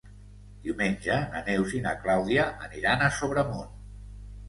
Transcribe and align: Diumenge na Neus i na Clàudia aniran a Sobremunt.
Diumenge 0.63 1.19
na 1.35 1.43
Neus 1.51 1.77
i 1.81 1.83
na 1.85 1.95
Clàudia 2.01 2.49
aniran 2.71 3.07
a 3.11 3.15
Sobremunt. 3.23 3.73